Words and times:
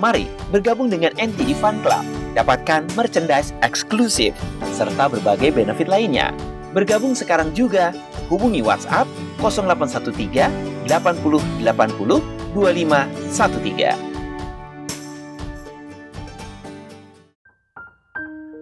Mari 0.00 0.24
bergabung 0.48 0.88
dengan 0.88 1.12
NTD 1.20 1.52
Fun 1.58 1.80
Club. 1.84 2.04
Dapatkan 2.32 2.88
merchandise 2.96 3.52
eksklusif 3.60 4.32
serta 4.72 5.12
berbagai 5.12 5.52
benefit 5.52 5.88
lainnya. 5.90 6.32
Bergabung 6.72 7.12
sekarang 7.12 7.52
juga. 7.52 7.92
Hubungi 8.32 8.64
WhatsApp 8.64 9.04
0813 9.44 10.88
80 10.88 11.44
80 11.60 12.24
2513. 12.56 14.12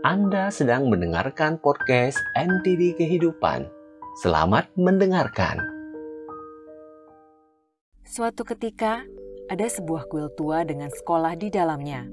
Anda 0.00 0.50
sedang 0.50 0.90
mendengarkan 0.90 1.62
podcast 1.62 2.18
NTD 2.34 2.98
Kehidupan. 2.98 3.68
Selamat 4.18 4.66
mendengarkan. 4.74 5.62
Suatu 8.02 8.42
ketika, 8.42 9.06
ada 9.50 9.66
sebuah 9.66 10.06
kuil 10.06 10.30
tua 10.38 10.62
dengan 10.62 10.94
sekolah 10.94 11.34
di 11.34 11.50
dalamnya. 11.50 12.06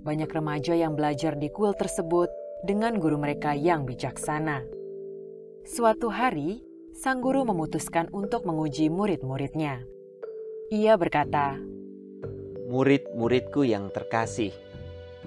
Banyak 0.00 0.32
remaja 0.32 0.72
yang 0.72 0.96
belajar 0.96 1.36
di 1.36 1.52
kuil 1.52 1.76
tersebut 1.76 2.32
dengan 2.64 2.96
guru 2.96 3.20
mereka 3.20 3.52
yang 3.52 3.84
bijaksana. 3.84 4.64
Suatu 5.68 6.08
hari, 6.08 6.64
sang 6.96 7.20
guru 7.20 7.44
memutuskan 7.44 8.08
untuk 8.16 8.48
menguji 8.48 8.88
murid-muridnya. 8.88 9.84
Ia 10.72 10.96
berkata, 10.96 11.60
Murid-muridku 12.72 13.60
yang 13.68 13.92
terkasih, 13.92 14.56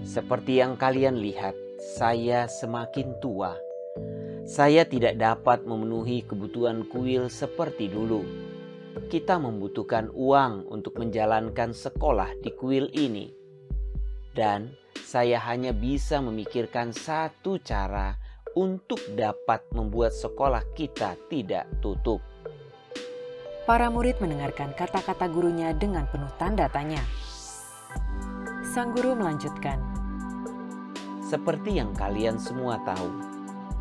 seperti 0.01 0.57
yang 0.57 0.73
kalian 0.73 1.21
lihat, 1.21 1.53
saya 2.01 2.49
semakin 2.49 3.13
tua. 3.21 3.53
Saya 4.49 4.89
tidak 4.89 5.21
dapat 5.21 5.69
memenuhi 5.69 6.25
kebutuhan 6.25 6.89
kuil 6.89 7.29
seperti 7.29 7.93
dulu. 7.93 8.25
Kita 8.93 9.41
membutuhkan 9.41 10.13
uang 10.13 10.69
untuk 10.69 11.01
menjalankan 11.01 11.73
sekolah 11.73 12.37
di 12.41 12.53
kuil 12.53 12.93
ini. 12.93 13.33
Dan 14.33 14.73
saya 15.01 15.41
hanya 15.49 15.73
bisa 15.73 16.21
memikirkan 16.21 16.93
satu 16.93 17.57
cara 17.61 18.17
untuk 18.53 19.01
dapat 19.17 19.65
membuat 19.73 20.13
sekolah 20.13 20.61
kita 20.77 21.17
tidak 21.29 21.65
tutup. 21.81 22.21
Para 23.65 23.89
murid 23.89 24.19
mendengarkan 24.19 24.75
kata-kata 24.77 25.25
gurunya 25.31 25.73
dengan 25.73 26.05
penuh 26.11 26.29
tanda 26.37 26.69
tanya. 26.69 27.01
Sang 28.73 28.91
guru 28.91 29.13
melanjutkan, 29.13 29.77
seperti 31.23 31.81
yang 31.81 31.95
kalian 31.95 32.37
semua 32.37 32.77
tahu, 32.83 33.09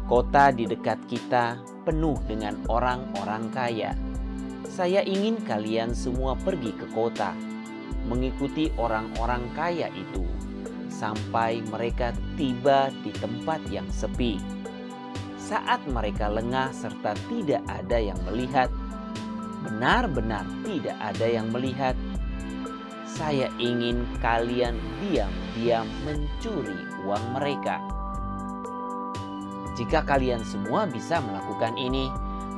kota 0.07 0.53
di 0.55 0.65
dekat 0.69 1.01
kita 1.11 1.59
penuh 1.83 2.17
dengan 2.25 2.57
orang-orang 2.71 3.51
kaya. 3.51 3.93
Saya 4.69 5.03
ingin 5.03 5.43
kalian 5.43 5.95
semua 5.95 6.39
pergi 6.39 6.71
ke 6.75 6.87
kota, 6.95 7.35
mengikuti 8.07 8.71
orang-orang 8.79 9.47
kaya 9.55 9.91
itu 9.95 10.23
sampai 10.93 11.65
mereka 11.67 12.15
tiba 12.39 12.93
di 13.03 13.11
tempat 13.17 13.59
yang 13.73 13.89
sepi. 13.91 14.39
Saat 15.41 15.83
mereka 15.91 16.31
lengah 16.31 16.71
serta 16.71 17.19
tidak 17.27 17.63
ada 17.67 17.99
yang 17.99 18.19
melihat, 18.23 18.71
benar-benar 19.67 20.47
tidak 20.63 20.95
ada 21.03 21.27
yang 21.27 21.51
melihat, 21.51 21.99
saya 23.05 23.51
ingin 23.59 24.07
kalian 24.23 24.79
diam-diam 25.03 25.85
mencuri 26.07 26.79
uang 27.03 27.25
mereka. 27.35 27.83
Jika 29.75 30.05
kalian 30.05 30.45
semua 30.47 30.87
bisa 30.87 31.19
melakukan 31.19 31.75
ini, 31.81 32.09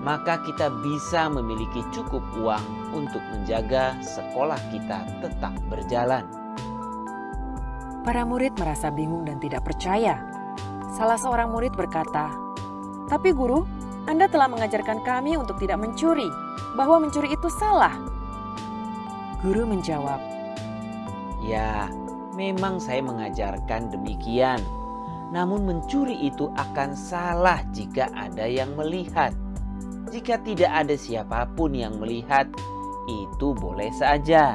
maka 0.05 0.37
kita 0.45 0.69
bisa 0.85 1.33
memiliki 1.33 1.81
cukup 1.91 2.21
uang 2.37 2.93
untuk 2.93 3.25
menjaga 3.33 3.97
sekolah 4.05 4.61
kita 4.69 5.09
tetap 5.25 5.57
berjalan. 5.73 6.29
Para 8.05 8.29
murid 8.29 8.53
merasa 8.61 8.93
bingung 8.93 9.25
dan 9.25 9.41
tidak 9.41 9.65
percaya. 9.65 10.21
Salah 10.93 11.17
seorang 11.17 11.49
murid 11.49 11.73
berkata, 11.73 12.29
"Tapi 13.09 13.33
guru, 13.33 13.65
Anda 14.05 14.29
telah 14.29 14.53
mengajarkan 14.53 15.01
kami 15.01 15.41
untuk 15.41 15.57
tidak 15.57 15.81
mencuri, 15.81 16.29
bahwa 16.77 17.01
mencuri 17.01 17.33
itu 17.33 17.49
salah." 17.49 17.97
Guru 19.41 19.65
menjawab, 19.65 20.21
Ya, 21.45 21.93
memang 22.33 22.81
saya 22.81 23.05
mengajarkan 23.05 23.93
demikian. 23.93 24.65
Namun 25.29 25.69
mencuri 25.69 26.17
itu 26.25 26.49
akan 26.57 26.97
salah 26.97 27.61
jika 27.69 28.09
ada 28.17 28.49
yang 28.49 28.73
melihat. 28.81 29.37
Jika 30.15 30.39
tidak 30.47 30.71
ada 30.71 30.95
siapa 30.95 31.43
pun 31.59 31.75
yang 31.75 31.99
melihat, 31.99 32.47
itu 33.11 33.51
boleh 33.51 33.91
saja. 33.99 34.55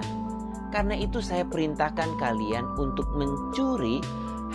Karena 0.71 0.95
itu 0.95 1.19
saya 1.19 1.43
perintahkan 1.43 2.15
kalian 2.15 2.63
untuk 2.79 3.03
mencuri 3.11 3.99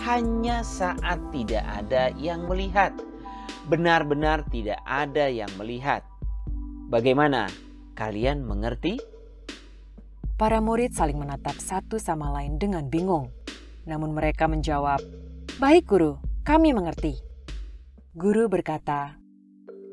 hanya 0.01 0.65
saat 0.65 1.21
tidak 1.29 1.61
ada 1.61 2.09
yang 2.17 2.49
melihat. 2.49 2.89
Benar-benar 3.69 4.49
tidak 4.49 4.81
ada 4.81 5.29
yang 5.29 5.53
melihat. 5.61 6.01
Bagaimana? 6.89 7.53
Kalian 7.93 8.41
mengerti? 8.41 8.97
Para 10.41 10.57
murid 10.57 10.97
saling 10.97 11.21
menatap 11.21 11.61
satu 11.61 12.01
sama 12.01 12.33
lain 12.33 12.57
dengan 12.57 12.89
bingung. 12.89 13.29
Namun 13.85 14.09
mereka 14.17 14.49
menjawab, 14.49 15.05
"Baik, 15.61 15.85
Guru, 15.85 16.17
kami 16.41 16.73
mengerti." 16.73 17.13
Guru 18.17 18.49
berkata, 18.49 19.21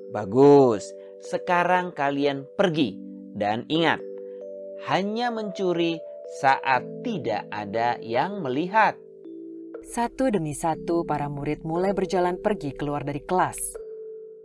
"Bagus, 0.09 1.02
sekarang 1.23 1.95
kalian 1.95 2.45
pergi 2.59 2.99
dan 3.39 3.63
ingat, 3.71 4.03
hanya 4.91 5.31
mencuri 5.31 6.03
saat 6.43 6.83
tidak 7.07 7.47
ada 7.55 7.97
yang 8.03 8.43
melihat." 8.43 8.99
Satu 9.83 10.31
demi 10.31 10.55
satu, 10.55 11.03
para 11.03 11.27
murid 11.27 11.67
mulai 11.67 11.91
berjalan 11.91 12.39
pergi 12.39 12.71
keluar 12.71 13.03
dari 13.03 13.19
kelas. 13.19 13.79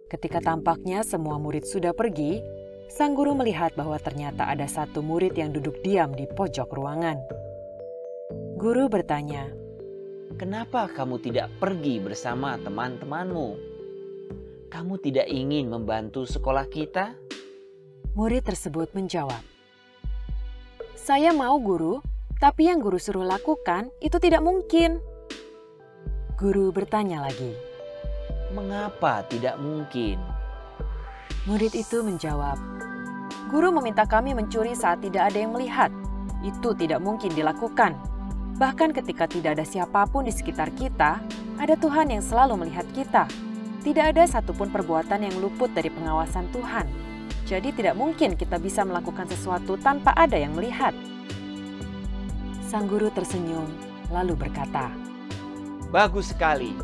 Ketika 0.10 0.42
tampaknya 0.42 1.06
semua 1.06 1.38
murid 1.38 1.68
sudah 1.68 1.94
pergi, 1.94 2.42
sang 2.90 3.14
guru 3.14 3.38
melihat 3.38 3.76
bahwa 3.78 4.00
ternyata 4.02 4.50
ada 4.50 4.66
satu 4.66 5.06
murid 5.06 5.38
yang 5.38 5.54
duduk 5.54 5.78
diam 5.84 6.16
di 6.16 6.26
pojok 6.26 6.74
ruangan. 6.74 7.20
Guru 8.58 8.90
bertanya, 8.90 9.52
"Kenapa 10.42 10.90
kamu 10.90 11.22
tidak 11.22 11.54
pergi 11.62 12.02
bersama 12.02 12.58
teman-temanmu? 12.58 13.77
Kamu 14.68 15.00
tidak 15.00 15.28
ingin 15.32 15.72
membantu 15.72 16.28
sekolah 16.28 16.68
kita?" 16.68 17.16
Murid 18.14 18.44
tersebut 18.46 18.92
menjawab, 18.98 19.42
"Saya 20.98 21.32
mau, 21.32 21.56
Guru, 21.62 22.02
tapi 22.42 22.70
yang 22.70 22.82
guru 22.82 22.98
suruh 22.98 23.26
lakukan 23.26 23.90
itu 24.02 24.18
tidak 24.18 24.44
mungkin." 24.44 25.00
Guru 26.38 26.70
bertanya 26.70 27.26
lagi, 27.26 27.54
"Mengapa 28.54 29.26
tidak 29.30 29.58
mungkin?" 29.62 30.18
Murid 31.48 31.72
itu 31.74 32.04
menjawab, 32.04 32.78
Guru 33.48 33.72
meminta 33.72 34.04
kami 34.04 34.36
mencuri 34.36 34.76
saat 34.76 35.00
tidak 35.00 35.32
ada 35.32 35.40
yang 35.40 35.56
melihat. 35.56 35.88
Itu 36.44 36.76
tidak 36.76 37.00
mungkin 37.00 37.32
dilakukan. 37.32 37.96
Bahkan 38.60 38.92
ketika 38.92 39.24
tidak 39.24 39.56
ada 39.56 39.64
siapa 39.64 40.04
pun 40.12 40.28
di 40.28 40.36
sekitar 40.36 40.68
kita, 40.76 41.24
ada 41.56 41.76
Tuhan 41.80 42.12
yang 42.12 42.20
selalu 42.20 42.68
melihat 42.68 42.84
kita. 42.92 43.24
Tidak 43.86 44.06
ada 44.16 44.26
satupun 44.26 44.74
perbuatan 44.74 45.22
yang 45.22 45.36
luput 45.38 45.70
dari 45.74 45.94
pengawasan 45.94 46.50
Tuhan. 46.50 46.88
Jadi 47.48 47.72
tidak 47.72 47.96
mungkin 47.96 48.36
kita 48.36 48.60
bisa 48.60 48.84
melakukan 48.84 49.30
sesuatu 49.30 49.80
tanpa 49.80 50.12
ada 50.18 50.36
yang 50.36 50.58
melihat. 50.58 50.92
Sang 52.68 52.90
guru 52.90 53.08
tersenyum, 53.14 53.70
lalu 54.12 54.36
berkata, 54.36 54.92
Bagus 55.88 56.36
sekali. 56.36 56.76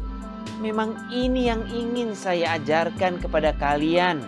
Memang 0.63 1.11
ini 1.11 1.51
yang 1.51 1.67
ingin 1.67 2.15
saya 2.15 2.55
ajarkan 2.55 3.19
kepada 3.19 3.51
kalian. 3.59 4.23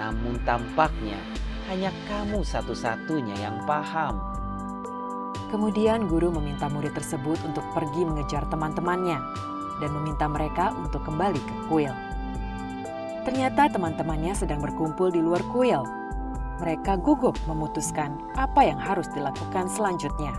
Namun 0.00 0.40
tampaknya 0.48 1.20
hanya 1.68 1.92
kamu 2.08 2.40
satu-satunya 2.40 3.36
yang 3.36 3.60
paham. 3.68 4.16
Kemudian 5.52 6.08
guru 6.08 6.32
meminta 6.32 6.72
murid 6.72 6.96
tersebut 6.96 7.36
untuk 7.44 7.60
pergi 7.76 8.08
mengejar 8.08 8.48
teman-temannya 8.48 9.20
dan 9.82 9.90
meminta 9.90 10.30
mereka 10.30 10.70
untuk 10.78 11.02
kembali 11.02 11.42
ke 11.42 11.54
kuil. 11.66 11.90
Ternyata 13.26 13.70
teman-temannya 13.70 14.34
sedang 14.34 14.62
berkumpul 14.62 15.10
di 15.10 15.18
luar 15.18 15.42
kuil. 15.50 15.82
Mereka 16.62 17.02
gugup 17.02 17.34
memutuskan 17.50 18.22
apa 18.38 18.62
yang 18.62 18.78
harus 18.78 19.10
dilakukan 19.10 19.66
selanjutnya. 19.66 20.34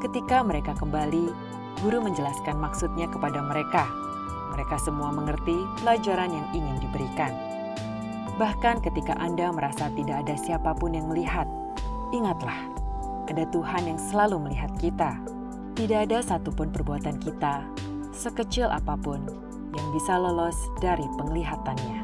Ketika 0.00 0.40
mereka 0.44 0.72
kembali, 0.76 1.32
guru 1.80 2.04
menjelaskan 2.04 2.56
maksudnya 2.56 3.08
kepada 3.08 3.40
mereka. 3.44 3.84
Mereka 4.56 4.76
semua 4.80 5.12
mengerti 5.12 5.56
pelajaran 5.80 6.32
yang 6.32 6.48
ingin 6.52 6.76
diberikan. 6.84 7.32
Bahkan 8.36 8.84
ketika 8.84 9.16
Anda 9.16 9.48
merasa 9.52 9.88
tidak 9.92 10.26
ada 10.28 10.36
siapa 10.36 10.76
pun 10.76 10.92
yang 10.92 11.08
melihat, 11.08 11.48
ingatlah, 12.12 12.56
ada 13.24 13.44
Tuhan 13.48 13.88
yang 13.88 13.98
selalu 13.98 14.36
melihat 14.48 14.70
kita. 14.76 15.16
Tidak 15.74 16.06
ada 16.06 16.22
satupun 16.22 16.70
perbuatan 16.70 17.18
kita, 17.18 17.66
sekecil 18.14 18.70
apa 18.70 18.94
pun, 18.94 19.18
yang 19.74 19.86
bisa 19.90 20.14
lolos 20.14 20.56
dari 20.78 21.04
penglihatannya. 21.18 22.03